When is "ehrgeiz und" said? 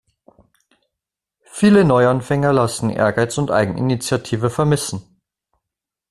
2.89-3.51